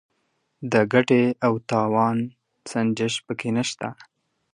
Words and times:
د 0.71 0.73
ګټې 0.93 1.23
او 1.45 1.53
تاوان 1.69 2.17
سنجش 2.71 3.13
پکې 3.25 3.49
نشته. 3.57 3.87